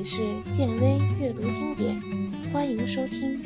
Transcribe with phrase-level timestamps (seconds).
[0.00, 2.00] 里是建威阅读经典，
[2.50, 3.38] 欢迎收听。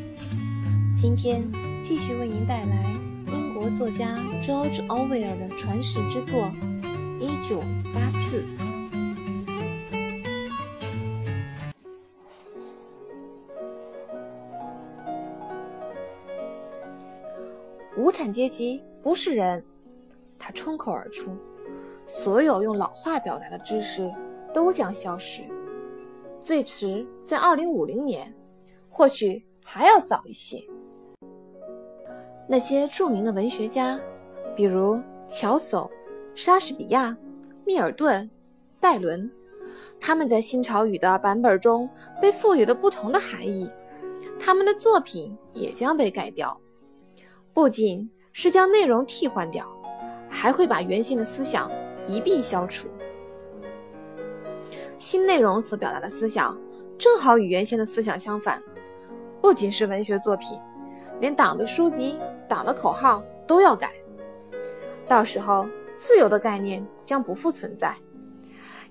[0.96, 1.42] 今天
[1.83, 2.96] 继续为您带来
[3.27, 6.43] 英国作家 George Orwell 的传世之作
[7.19, 7.59] 《一九
[7.92, 8.42] 八四》。
[17.96, 19.64] 无产阶级不是人，
[20.38, 21.36] 他冲口而出。
[22.06, 24.09] 所有用老话表达的知识
[24.55, 25.42] 都将消失，
[26.44, 28.30] 最迟在二零五零年，
[28.90, 30.62] 或许还要早一些。
[32.46, 33.98] 那些著名的文学家，
[34.54, 35.90] 比如乔叟、
[36.34, 37.16] 莎士比亚、
[37.64, 38.30] 密尔顿、
[38.78, 39.30] 拜伦，
[39.98, 41.88] 他们在新潮语的版本中
[42.20, 43.70] 被赋予了不同的含义，
[44.38, 46.60] 他们的作品也将被改掉，
[47.54, 49.66] 不仅是将内容替换掉，
[50.28, 51.70] 还会把原先的思想。
[52.06, 52.86] 一并消除。
[55.05, 56.59] 新内容所表达的思想
[56.97, 58.59] 正好与原先的思想相反。
[59.43, 60.59] 不仅是文学作品，
[61.21, 63.93] 连党的书籍、党的口号都要改。
[65.07, 67.95] 到时候，自由的概念将不复存在，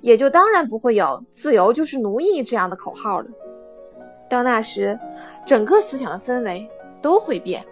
[0.01, 3.25] 也就当然不会有“自由就是奴役”这样的口号了。
[4.29, 4.95] 到那时，
[5.47, 6.69] 整个思想的氛围
[7.01, 7.65] 都会变。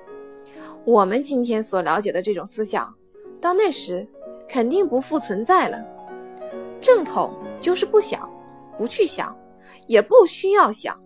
[0.83, 2.91] 我们今天所了解的这种思想，
[3.39, 4.07] 到那时。
[4.49, 5.81] 肯定不复存在了。
[6.81, 8.29] 正统就是不想，
[8.77, 9.37] 不去想，
[9.87, 10.99] 也不需要想。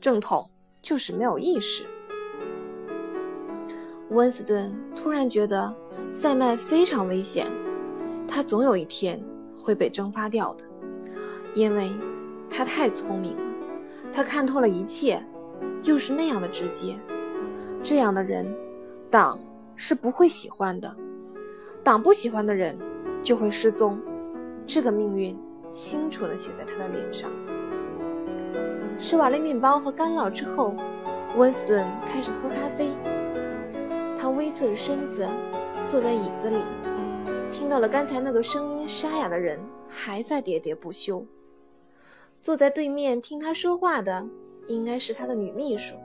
[0.00, 0.50] 正统
[0.82, 1.86] 就是没有意识。
[4.10, 5.74] 温斯顿突然觉得
[6.10, 7.50] 塞麦非常危险，
[8.28, 9.22] 他总有一天
[9.56, 10.64] 会被蒸发掉的，
[11.54, 11.90] 因为
[12.50, 13.52] 他太聪明了，
[14.12, 15.24] 他看透了一切，
[15.84, 16.98] 又是那样的直接。
[17.82, 18.52] 这样的人，
[19.10, 19.38] 党
[19.76, 20.94] 是不会喜欢的。
[21.82, 22.78] 党不喜欢的人
[23.22, 23.98] 就会失踪，
[24.66, 25.38] 这个命运
[25.70, 27.30] 清楚地写在他的脸上。
[28.98, 30.74] 吃完了面包和干酪之后，
[31.36, 32.90] 温斯顿开始喝咖啡。
[34.16, 35.28] 他微侧着身子
[35.88, 36.56] 坐在椅子里，
[37.52, 39.58] 听到了刚才那个声音沙哑的人
[39.88, 41.26] 还在喋喋不休。
[42.40, 44.26] 坐在对面听他说话的
[44.66, 45.96] 应该是他的女秘书，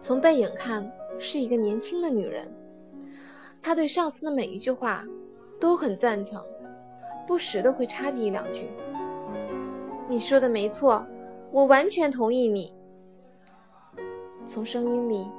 [0.00, 2.50] 从背影看是一个年轻的女人。
[3.60, 5.04] 他对上司的每一句话
[5.58, 6.42] 都很赞成，
[7.30, 8.68] 不时的会插进一两句
[10.10, 11.06] ：“你说的没错，
[11.52, 12.74] 我完全同意你。”
[14.44, 15.30] 从声音里，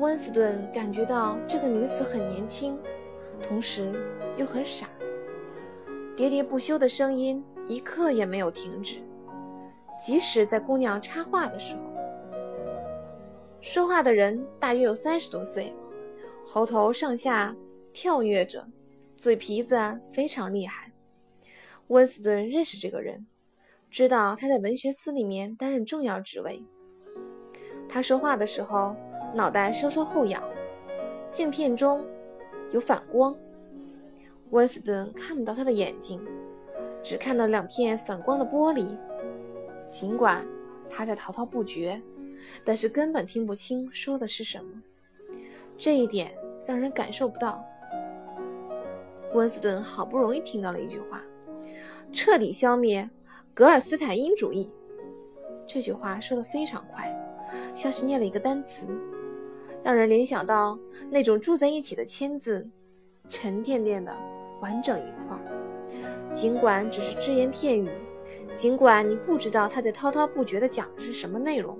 [0.00, 2.76] 温斯顿感觉到这个女子很年轻，
[3.40, 3.92] 同时
[4.36, 4.88] 又很傻。
[6.16, 8.98] 喋喋不休的声音一刻也没有停止，
[10.04, 11.82] 即使在姑娘插话的时候。
[13.60, 15.72] 说话的人大约有三十多岁。
[16.44, 17.54] 喉头上下
[17.92, 18.66] 跳跃着，
[19.16, 19.76] 嘴皮子
[20.10, 20.90] 非常厉害。
[21.88, 23.26] 温斯顿认识这个人，
[23.90, 26.62] 知道他在文学司里面担任重要职位。
[27.88, 28.94] 他说话的时候，
[29.34, 30.42] 脑袋稍稍后仰，
[31.32, 32.06] 镜片中
[32.72, 33.34] 有反光，
[34.50, 36.22] 温斯顿看不到他的眼睛，
[37.02, 38.94] 只看到两片反光的玻璃。
[39.88, 40.46] 尽管
[40.90, 42.02] 他在滔滔不绝，
[42.62, 44.82] 但是根本听不清说的是什么。
[45.78, 47.64] 这一点让人感受不到。
[49.32, 51.22] 温斯顿好不容易听到了一句话
[52.12, 53.08] ：“彻底消灭
[53.54, 54.72] 格尔斯坦因主义。”
[55.66, 57.14] 这句话说得非常快，
[57.74, 58.86] 像是念了一个单词，
[59.82, 60.78] 让人联想到
[61.10, 62.66] 那种住在一起的签字，
[63.28, 64.16] 沉甸甸的，
[64.60, 65.38] 完整一块。
[66.32, 67.90] 尽管只是只言片语，
[68.54, 71.78] 尽管你不知道他在滔滔不绝地讲的是什么内容。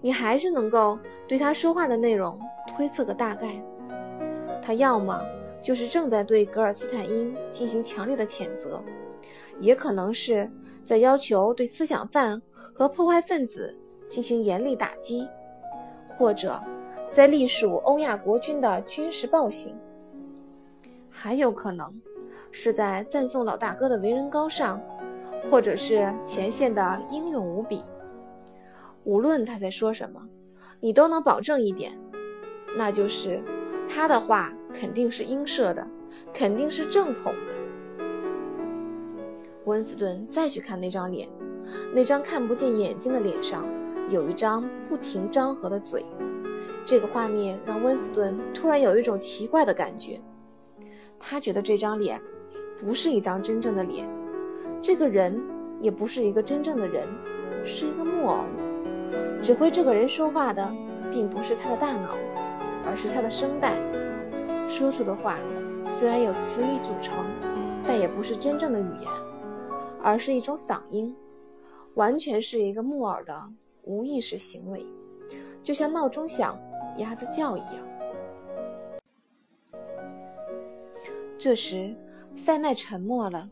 [0.00, 3.62] 你还是能够对他说话的内容推测个大概，
[4.62, 5.20] 他要么
[5.60, 8.82] 就是正在对格尔斯坦因进行强烈的谴责，
[9.60, 10.50] 也可能是
[10.84, 12.40] 在要求对思想犯
[12.72, 13.76] 和破坏分子
[14.08, 15.28] 进行严厉打击，
[16.08, 16.60] 或者
[17.12, 19.76] 在隶属欧亚国军的军事暴行，
[21.08, 21.92] 还有可能
[22.50, 24.80] 是在赞颂老大哥的为人高尚，
[25.50, 27.82] 或者是前线的英勇无比。
[29.04, 30.26] 无论他在说什么，
[30.80, 31.92] 你都能保证一点，
[32.76, 33.42] 那就是
[33.88, 35.86] 他的话肯定是应射的，
[36.32, 37.59] 肯定是正统的。
[39.70, 41.28] 温斯顿再去看那张脸，
[41.94, 43.64] 那张看不见眼睛的脸上
[44.08, 46.04] 有一张不停张合的嘴。
[46.84, 50.20] 这个画面让温斯顿突然有一种奇怪的感觉，
[51.20, 52.20] 他觉得这张脸
[52.80, 54.10] 不是一张真正的脸，
[54.82, 55.40] 这个人
[55.80, 57.06] 也不是一个真正的人，
[57.64, 58.44] 是一个木偶。
[59.40, 60.68] 指挥这个人说话的，
[61.12, 62.16] 并不是他的大脑，
[62.84, 63.80] 而是他的声带。
[64.66, 65.38] 说出的话
[65.84, 67.14] 虽然有词语组成，
[67.86, 69.10] 但也不是真正的语言，
[70.02, 71.14] 而是一种嗓音。
[71.94, 73.42] 完全是一个木耳的
[73.82, 74.86] 无意识行为，
[75.62, 76.58] 就像闹钟响、
[76.98, 77.86] 鸭子叫一样。
[81.36, 81.94] 这时，
[82.36, 83.50] 塞麦沉默了，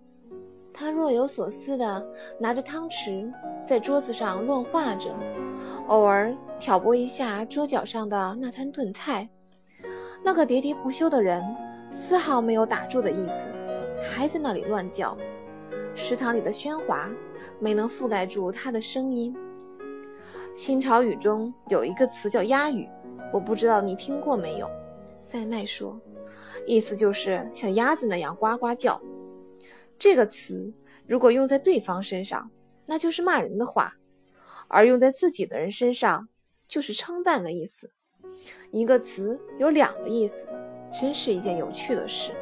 [0.73, 2.07] 他若有所思地
[2.39, 3.29] 拿着汤匙
[3.67, 5.13] 在桌子上乱画着，
[5.89, 9.29] 偶尔挑拨一下桌角上的那摊炖菜。
[10.23, 11.43] 那个喋喋不休的人
[11.91, 13.49] 丝毫没有打住的意思，
[14.03, 15.19] 还在那里乱叫。
[15.99, 17.11] 食堂里的喧哗
[17.59, 19.37] 没能覆盖住他的声音。
[20.55, 22.89] 新潮语中有一个词叫“鸭语”，
[23.35, 24.71] 我不知道你听过没有。
[25.21, 26.01] 塞麦说。
[26.67, 29.01] 意思就是像鸭子那样呱呱叫。
[29.99, 30.73] 这个词
[31.05, 32.49] 如果用在对方身上，
[32.87, 33.91] 那就是骂人的话；
[34.69, 36.29] 而用在自己的人身上，
[36.69, 37.91] 就是称赞的意思。
[38.71, 40.47] 一个词有两个意思，
[40.93, 42.33] 真是一件有趣的事。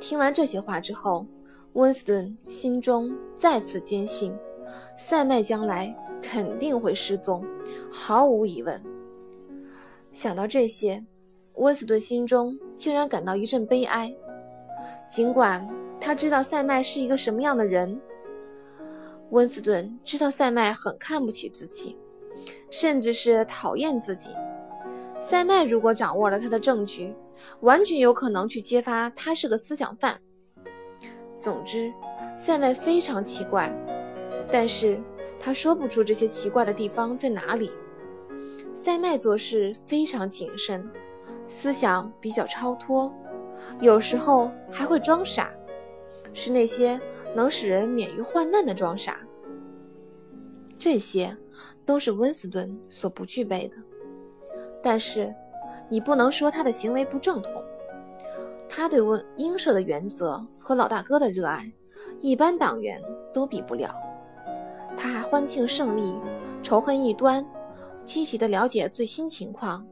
[0.00, 1.26] 听完这些话之后，
[1.74, 4.34] 温斯顿心中再次坚信，
[4.96, 7.44] 塞麦将来肯定会失踪，
[7.90, 8.82] 毫无疑问。
[10.12, 11.04] 想到这些。
[11.56, 14.10] 温斯顿心中竟然感到一阵悲哀，
[15.06, 15.68] 尽管
[16.00, 18.00] 他知道塞麦是一个什么样的人。
[19.30, 21.94] 温斯顿知道塞麦很看不起自己，
[22.70, 24.30] 甚至是讨厌自己。
[25.20, 27.14] 塞麦如果掌握了他的证据，
[27.60, 30.18] 完全有可能去揭发他是个思想犯。
[31.42, 31.92] 总之，
[32.38, 33.68] 塞麦非常奇怪，
[34.48, 35.02] 但是
[35.40, 37.72] 他说不出这些奇怪的地方在哪里。
[38.72, 40.88] 塞麦做事非常谨慎。
[41.48, 43.12] 思想比较超脱，
[43.80, 45.52] 有时候还会装傻，
[46.32, 46.98] 是那些
[47.34, 49.18] 能使人免于患难的装傻。
[50.78, 51.36] 这些
[51.84, 53.74] 都是温斯顿所不具备的。
[54.80, 55.34] 但是，
[55.88, 57.62] 你不能说他的行为不正统。
[58.74, 61.70] 他对温英社的原则和老大哥的热爱，
[62.22, 62.98] 一般党员
[63.30, 63.94] 都比不了。
[64.96, 66.18] 他还欢庆胜利，
[66.62, 67.46] 仇恨异端，
[68.02, 69.86] 积极地了解最新情况。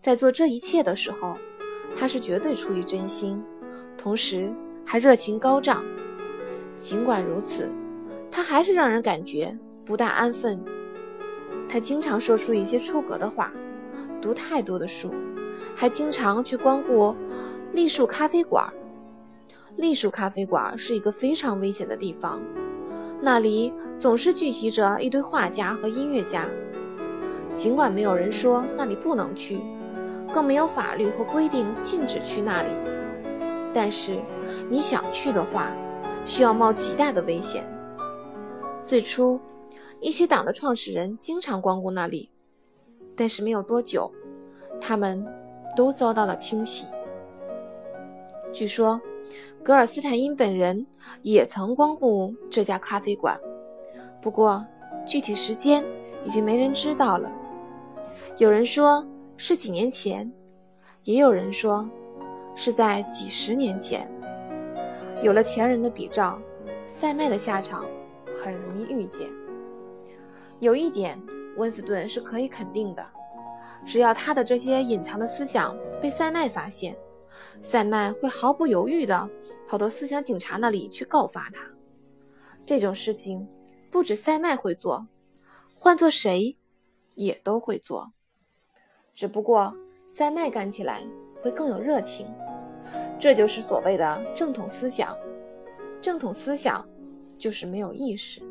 [0.00, 1.36] 在做这一切的时候，
[1.96, 3.42] 他是绝对出于真心，
[3.98, 4.52] 同时
[4.86, 5.84] 还热情高涨。
[6.78, 7.72] 尽管如此，
[8.30, 10.64] 他还是让人感觉不大安分。
[11.68, 13.52] 他经常说出一些出格的话，
[14.22, 15.12] 读太多的书，
[15.74, 17.16] 还经常去光顾
[17.74, 18.72] 栗树咖啡馆。
[19.76, 22.40] 栗树咖啡馆是一个非常危险的地方，
[23.20, 26.48] 那里总是聚集着一堆画家和音乐家。
[27.52, 29.60] 尽管没有人说那里不能去。
[30.32, 32.68] 更没有法律和规定禁止去那里，
[33.72, 34.20] 但是
[34.68, 35.72] 你想去的话，
[36.24, 37.64] 需要冒极大的危险。
[38.82, 39.40] 最初，
[40.00, 42.30] 一些党的创始人经常光顾那里，
[43.14, 44.10] 但是没有多久，
[44.80, 45.24] 他们
[45.76, 46.86] 都遭到了清洗。
[48.54, 48.98] 据说，
[49.62, 50.86] 格尔斯坦因本人
[51.20, 53.38] 也曾光顾这家咖啡馆，
[54.22, 54.64] 不过
[55.04, 55.84] 具体时间
[56.24, 57.30] 已经没人知道了。
[58.38, 59.06] 有人说。
[59.36, 60.30] 是几年前，
[61.02, 61.90] 也有人说
[62.54, 64.08] 是在几十年前。
[65.24, 66.40] 有了前人的比照，
[66.86, 67.84] 塞麦的下场
[68.24, 69.26] 很容易预见。
[70.60, 71.20] 有一点，
[71.56, 73.04] 温斯顿是可以肯定的：
[73.84, 76.96] 只要他的这些隐藏的思想被塞麦发现，
[77.60, 79.28] 塞麦会毫不犹豫地
[79.68, 81.64] 跑到思想警察那里去告发他。
[82.66, 83.46] 这种事情
[83.90, 85.06] 不止塞麦会做，
[85.74, 86.56] 换做谁
[87.14, 88.12] 也都会做。
[89.14, 89.74] 只不过
[90.06, 91.06] 塞麦干起来
[91.42, 92.26] 会更有热情，
[93.20, 95.16] 这就是所谓的正统思想。
[96.00, 96.86] 正统思想
[97.38, 98.42] 就是没有意识。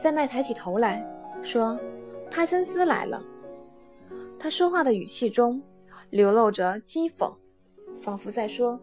[0.00, 1.04] 塞麦抬起头来
[1.42, 1.78] 说
[2.30, 3.22] ：“帕森斯来了。”
[4.38, 5.62] 他说话的语气中
[6.10, 7.34] 流露着讥讽，
[8.00, 8.80] 仿佛在说：“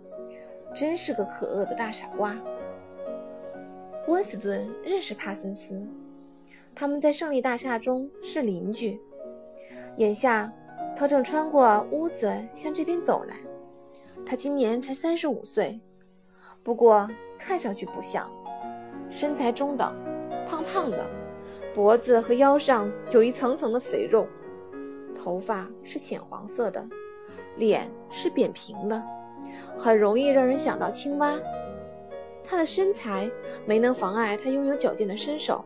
[0.76, 2.36] 真是个可恶的大傻瓜。”
[4.08, 5.82] 温斯顿认识帕森斯，
[6.76, 9.00] 他们在胜利大厦中是邻居。
[9.98, 10.52] 眼下，
[10.96, 13.38] 他正穿过屋子向这边走来。
[14.26, 15.80] 他今年才三十五岁，
[16.64, 18.30] 不过看上去不像。
[19.10, 19.94] 身材中等，
[20.46, 21.10] 胖胖的，
[21.74, 24.28] 脖子和腰上有一层层的肥肉，
[25.14, 26.88] 头发是浅黄色的，
[27.58, 29.02] 脸是扁平的，
[29.78, 31.40] 很容易让人想到青蛙。
[32.44, 33.30] 他的身材
[33.66, 35.64] 没能妨碍他拥有矫健的身手，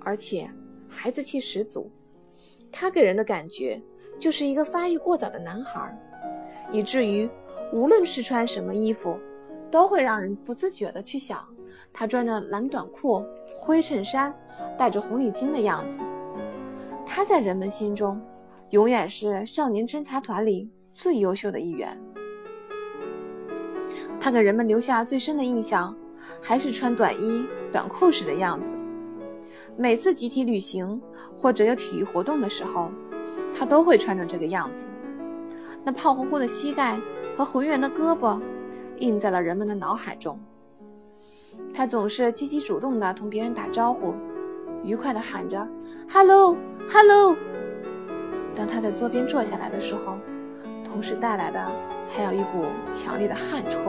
[0.00, 0.50] 而且
[0.88, 1.90] 孩子气十足。
[2.70, 3.80] 他给人的感觉
[4.18, 5.98] 就是一个发育过早的男孩，
[6.70, 7.28] 以至于
[7.72, 9.18] 无论是穿什么衣服，
[9.70, 11.46] 都会让人不自觉地去想
[11.92, 13.24] 他穿着蓝短裤、
[13.54, 14.34] 灰衬衫、
[14.76, 15.96] 戴着红领巾的样子。
[17.06, 18.20] 他在人们心中
[18.70, 21.98] 永远是少年侦察团里最优秀的一员。
[24.20, 25.94] 他给人们留下最深的印象，
[26.40, 28.72] 还是穿短衣短裤时的样子。
[29.76, 31.00] 每次集体旅行
[31.34, 32.90] 或者有体育活动的时候，
[33.52, 34.84] 他都会穿成这个样子。
[35.82, 37.00] 那胖乎乎的膝盖
[37.36, 38.40] 和浑圆的胳膊，
[38.98, 40.38] 印在了人们的脑海中。
[41.74, 44.14] 他总是积极主动地同别人打招呼，
[44.84, 45.66] 愉快地喊着
[46.08, 46.56] “hello
[46.88, 47.36] hello”。
[48.54, 50.18] 当他在桌边坐下来的时候，
[50.92, 51.58] 同时带来的
[52.10, 53.80] 还有一股强烈的汗臭。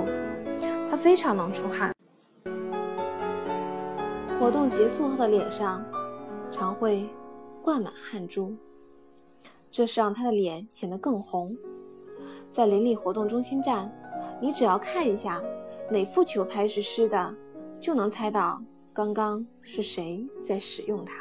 [0.90, 1.92] 他非常能出汗。
[4.40, 5.84] 活动结束后的脸上
[6.50, 7.10] 常会
[7.62, 8.56] 挂满汗珠，
[9.70, 11.56] 这是让他的脸显得更红。
[12.50, 13.92] 在邻里活动中心站，
[14.40, 15.42] 你只要看一下
[15.90, 17.36] 哪副球拍是湿的。
[17.80, 21.14] 就能猜到刚刚是谁在使用它。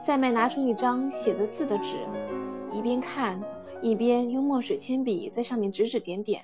[0.00, 1.98] 赛麦拿出一张写的字的纸，
[2.70, 3.42] 一边看
[3.80, 6.42] 一边用墨水铅笔在上面指指点点。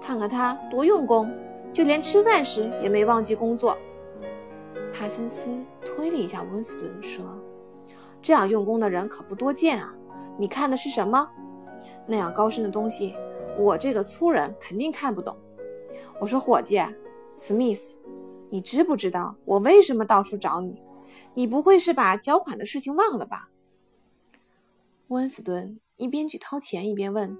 [0.00, 1.30] 看看他多用功，
[1.72, 3.76] 就连吃饭时也没忘记工作。
[4.92, 5.48] 帕森斯
[5.84, 7.24] 推了一下温斯顿，说
[8.20, 9.94] ：“这样用功的人可不多见啊！
[10.38, 11.28] 你看的是什么？
[12.06, 13.14] 那样高深的东西，
[13.58, 15.36] 我这个粗人肯定看不懂。”
[16.20, 16.80] 我说：“伙计。”
[17.36, 17.98] 史密斯，
[18.48, 20.80] 你知不知道我为什么到处找你？
[21.34, 23.48] 你不会是把缴款的事情忘了吧？
[25.14, 27.38] 温斯顿一边去掏钱，一边问：“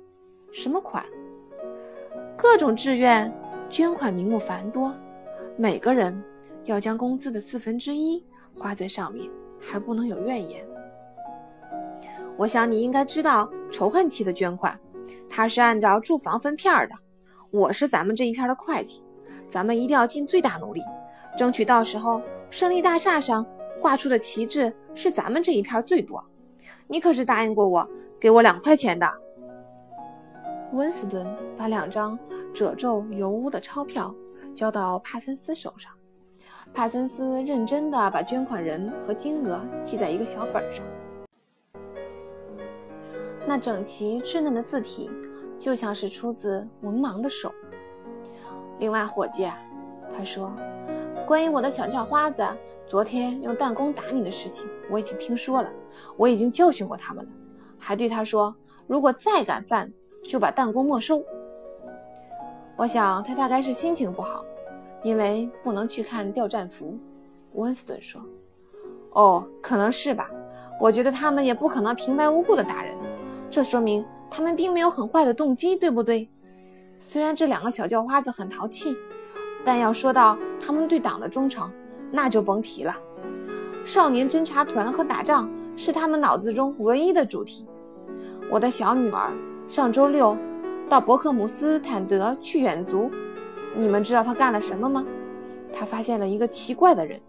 [0.52, 1.04] 什么款？”
[2.38, 3.32] 各种志愿
[3.68, 4.94] 捐款名目繁多，
[5.56, 6.22] 每个人
[6.64, 8.24] 要将工资的四分之一
[8.56, 9.28] 花在上面，
[9.60, 10.64] 还不能有怨言。
[12.36, 14.78] 我想你应该知道仇恨期的捐款，
[15.28, 16.94] 它是按照住房分片的。
[17.50, 19.02] 我是咱们这一片的会计。
[19.50, 20.80] 咱们一定要尽最大努力，
[21.36, 23.46] 争取到时候胜利大厦上
[23.80, 26.24] 挂出的旗帜是咱们这一片最多。
[26.86, 27.88] 你可是答应过我，
[28.20, 29.10] 给我两块钱的。
[30.72, 31.26] 温斯顿
[31.56, 32.18] 把两张
[32.52, 34.14] 褶皱油污的钞票
[34.54, 35.92] 交到帕森斯手上，
[36.72, 40.84] 帕森斯认真地把捐款人和金额记在一个小本上。
[43.46, 45.10] 那整齐稚嫩的字体，
[45.58, 47.52] 就像是出自文盲的手。
[48.78, 49.48] 另外，伙计，
[50.16, 50.56] 他说
[51.26, 52.44] ：“关于我的小叫花子
[52.86, 55.70] 昨天用弹弓打你的事情，我已经听说了。
[56.16, 57.30] 我已经教训过他们了，
[57.78, 58.54] 还对他说，
[58.86, 59.90] 如果再敢犯，
[60.22, 61.24] 就把弹弓没收。
[62.76, 64.44] 我想他大概是心情不好，
[65.02, 66.98] 因为不能去看吊战服。”
[67.54, 68.20] 温斯顿说
[69.12, 70.28] ：“哦，可能是吧。
[70.80, 72.98] 我觉得他们也不可能平白无故的打人，
[73.48, 76.28] 这说明他们并没有很坏的动机，对不对？”
[76.98, 78.96] 虽然这两个小叫花子很淘气，
[79.64, 81.72] 但要说到他们对党的忠诚，
[82.10, 82.94] 那就甭提了。
[83.84, 87.66] 少年侦察团和打仗是他们脑子中唯一的主题。
[88.50, 89.32] 我的小女儿
[89.68, 90.36] 上周六
[90.88, 93.10] 到伯克姆斯坦德去远足，
[93.76, 95.04] 你们知道她干了什么吗？
[95.72, 97.20] 她发现了一个奇怪的人，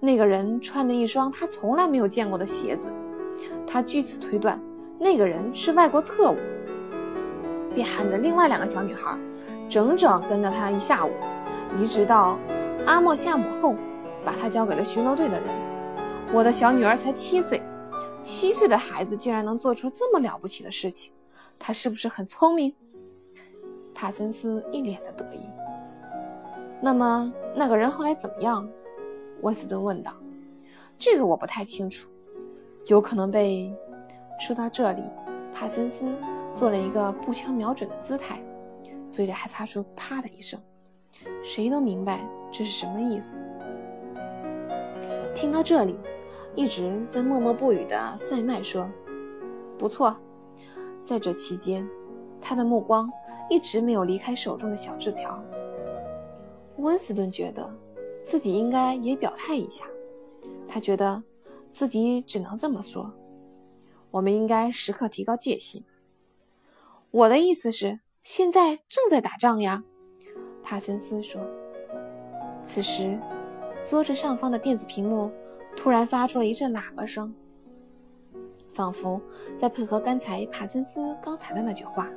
[0.00, 2.88] 那个人穿着一双她从来没有见过的鞋子。
[3.66, 4.60] 她据此推断，
[4.98, 6.36] 那个人是外国特务。
[7.74, 9.16] 便喊着另外两个小女孩，
[9.68, 11.10] 整整跟着他一下午，
[11.80, 12.38] 一直到
[12.86, 13.74] 阿莫夏姆后，
[14.24, 15.54] 把他交给了巡逻队的人。
[16.32, 17.62] 我的小女儿才七岁，
[18.20, 21.12] 七岁的孩子竟然能做出这么了不起的事情，
[21.58, 22.74] 他是不是很聪明？
[23.94, 25.48] 帕森斯一脸的得意。
[26.80, 28.68] 那么那个人后来怎么样？
[29.42, 30.12] 温斯顿问道。
[30.98, 32.08] 这个我不太清楚，
[32.86, 33.74] 有可能被……
[34.40, 35.02] 说到这里，
[35.54, 36.04] 帕森斯。
[36.54, 38.38] 做了一个步枪瞄准的姿态，
[39.08, 40.60] 嘴里还发出“啪”的一声，
[41.42, 43.42] 谁都明白这是什么意思。
[45.42, 45.98] 听到这里，
[46.54, 48.88] 一直在默默不语的塞麦说
[49.76, 50.16] ：“不错。”
[51.04, 51.84] 在这期间，
[52.40, 53.10] 他的目光
[53.50, 55.42] 一直没有离开手中的小纸条。
[56.76, 57.74] 温斯顿觉得
[58.22, 59.84] 自己应该也表态一下，
[60.68, 61.20] 他觉得
[61.68, 63.12] 自己只能这么说
[64.12, 65.84] ：“我们应该时刻提高戒心。”
[67.10, 69.82] 我的意思是，现在正在打仗呀，
[70.62, 71.42] 帕森斯说。
[72.62, 73.18] 此时，
[73.82, 75.30] 桌子上方的电子屏幕
[75.76, 77.34] 突然发出了一阵喇叭声，
[78.72, 79.20] 仿佛
[79.58, 82.08] 在配合刚才帕森斯刚才的那句话。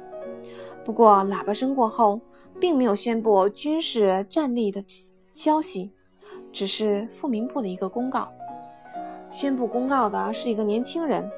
[0.83, 2.21] 不过，喇叭声过后，
[2.59, 4.83] 并没有宣布军事战力的
[5.33, 5.91] 消息，
[6.53, 8.31] 只是富民部的一个公告。
[9.31, 11.29] 宣布公告的是一个年轻人，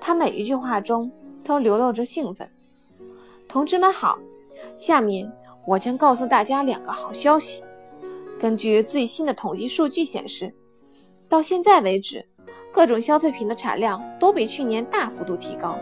[0.00, 1.10] 他每一句话中
[1.44, 2.48] 都流露着兴奋。
[3.46, 4.18] 同志们好，
[4.76, 5.30] 下面
[5.66, 7.62] 我将告诉大家两个好消息。
[8.38, 10.52] 根据最新的统计数据显示，
[11.28, 12.24] 到现在为止，
[12.70, 15.78] 各种消费品的产量都比去年大幅度提高。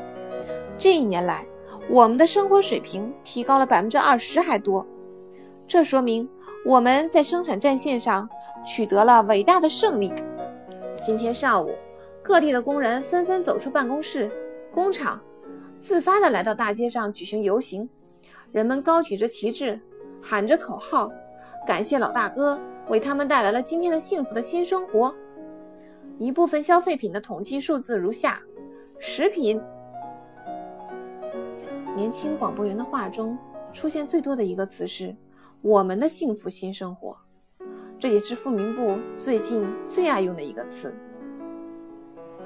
[0.78, 1.44] 这一年来，
[1.90, 4.86] 我们的生活水平提高了百分之二十还多。
[5.66, 6.28] 这说明
[6.64, 8.28] 我们在生产战线上
[8.64, 10.14] 取得了伟大的胜利。
[11.04, 11.74] 今天上午，
[12.22, 14.30] 各地的工人纷纷走出办公室、
[14.72, 15.20] 工厂，
[15.80, 17.88] 自发地来到大街上举行游行。
[18.52, 19.80] 人们高举着旗帜，
[20.22, 21.10] 喊着口号，
[21.66, 25.14] 感谢老大哥为他们带来了今天的幸福的新生活。
[26.18, 28.40] 一部分消费品的统计数字如下：
[28.98, 29.60] 食品。
[31.96, 33.36] 年轻广播员的话中
[33.72, 35.14] 出现最多的一个词是
[35.62, 37.16] “我们的幸福新生活”，
[37.98, 40.94] 这也是富民部最近最爱用的一个词。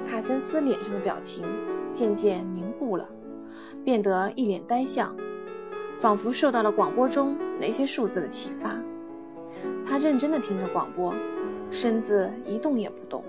[0.07, 1.45] 帕森斯脸上的表情
[1.93, 3.09] 渐渐凝固了，
[3.85, 5.15] 变得一脸呆相。
[6.01, 8.81] 仿佛受到了广播中那些数字的启发，
[9.89, 11.15] 他认真地听着广播，
[11.71, 13.25] 身子一动也不动。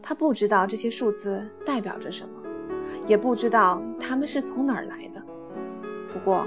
[0.00, 2.42] 他不知道这些数字代表着什么，
[3.06, 5.22] 也不知道他们是从哪儿来的。
[6.12, 6.46] 不过，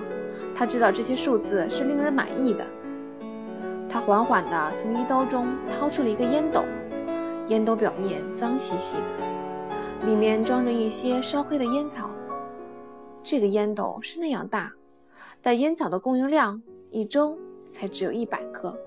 [0.55, 2.65] 他知道这些数字是令人满意的。
[3.87, 6.63] 他缓缓地从衣兜中掏出了一个烟斗，
[7.49, 12.09] 烟斗表面脏兮兮的，里面装着一些烧黑的烟草。
[13.23, 14.71] 这个烟斗是那样大。
[15.41, 17.37] 但烟草的供应量一周
[17.73, 18.77] 才只有一百克，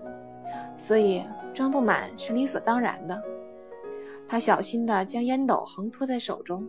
[0.77, 3.21] 所以装不满是理所当然的。
[4.29, 6.67] 他小心地将烟斗横托在手中，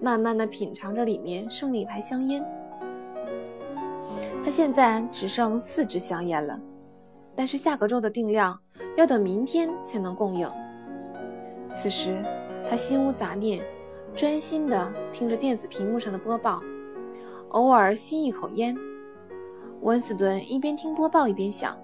[0.00, 2.44] 慢慢地品尝着里面剩的一排香烟。
[4.44, 6.60] 他现在只剩四支香烟了，
[7.34, 8.58] 但是下个周的定量
[8.96, 10.50] 要等明天才能供应。
[11.74, 12.22] 此时，
[12.68, 13.64] 他心无杂念，
[14.14, 16.60] 专心地听着电子屏幕上的播报，
[17.48, 18.76] 偶尔吸一口烟。
[19.84, 21.78] 温斯顿一边听播报一边想：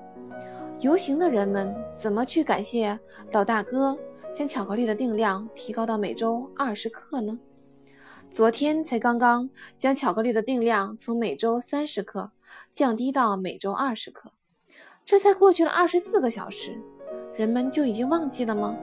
[0.81, 2.99] 游行的人们怎么去感谢
[3.31, 3.97] 老大哥
[4.33, 7.39] 将巧克力的定量提高到每周二十克呢？
[8.31, 12.31] 昨天才刚刚将巧克力的定量从每周三十克
[12.73, 14.33] 降低到每周二十克，
[15.05, 16.81] 这才过去了二十四个小时，
[17.37, 18.75] 人们就已经忘记了吗？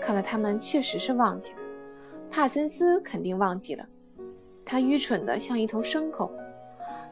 [0.00, 1.58] 看来他们确实是忘记了。
[2.30, 3.84] 帕森斯肯定忘记了，
[4.64, 6.32] 他愚蠢的像一头牲口。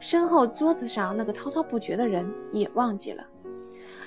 [0.00, 3.24] 身后桌子上那个滔滔不绝的人也忘记了，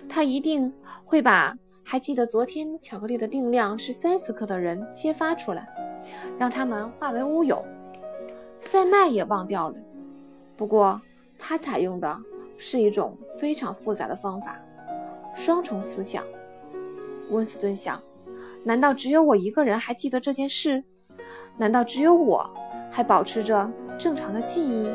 [0.08, 0.72] 他一定
[1.04, 5.68] 会把还记得昨天巧克力的定量是三十克的人揭发出来，
[6.38, 7.64] 让他们化为乌有。
[8.60, 9.76] 塞麦也忘掉了，
[10.58, 11.00] 不过
[11.38, 12.18] 他采用的
[12.58, 14.60] 是一种非常复杂的方法——
[15.36, 16.24] 双重思想。
[17.30, 18.02] 温斯顿想：
[18.64, 20.84] 难道只有我一个人还记得这件事？
[21.58, 22.50] 难道只有我
[22.90, 24.90] 还保持着正常的记忆？